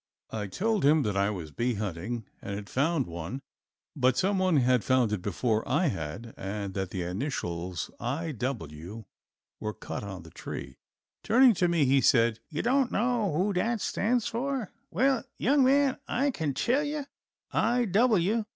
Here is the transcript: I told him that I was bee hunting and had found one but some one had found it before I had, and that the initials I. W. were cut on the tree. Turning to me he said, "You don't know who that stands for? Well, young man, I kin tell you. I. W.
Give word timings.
I 0.31 0.47
told 0.47 0.83
him 0.83 1.03
that 1.03 1.15
I 1.15 1.29
was 1.29 1.51
bee 1.51 1.75
hunting 1.75 2.25
and 2.41 2.55
had 2.55 2.71
found 2.71 3.05
one 3.05 3.39
but 3.95 4.17
some 4.17 4.39
one 4.39 4.57
had 4.57 4.83
found 4.83 5.13
it 5.13 5.21
before 5.21 5.61
I 5.69 5.89
had, 5.89 6.33
and 6.37 6.73
that 6.73 6.89
the 6.89 7.03
initials 7.03 7.91
I. 7.99 8.31
W. 8.31 9.05
were 9.59 9.75
cut 9.75 10.03
on 10.03 10.23
the 10.23 10.31
tree. 10.31 10.79
Turning 11.21 11.53
to 11.53 11.67
me 11.67 11.85
he 11.85 12.01
said, 12.01 12.39
"You 12.49 12.63
don't 12.63 12.91
know 12.91 13.31
who 13.31 13.53
that 13.53 13.79
stands 13.79 14.25
for? 14.25 14.71
Well, 14.89 15.23
young 15.37 15.63
man, 15.63 15.99
I 16.07 16.31
kin 16.31 16.55
tell 16.55 16.83
you. 16.83 17.05
I. 17.51 17.85
W. 17.85 18.45